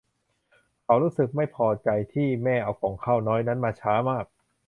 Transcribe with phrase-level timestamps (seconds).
[0.83, 4.25] เขารู้สึกไม่พอใจที่แม่เอาก่องข้าวน้อยนั้นมาช้ามาก